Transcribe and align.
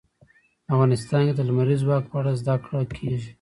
افغانستان 0.73 1.21
کې 1.27 1.33
د 1.35 1.41
لمریز 1.49 1.81
ځواک 1.85 2.03
په 2.11 2.15
اړه 2.19 2.31
زده 2.41 2.55
کړه 2.65 2.81
کېږي. 2.95 3.29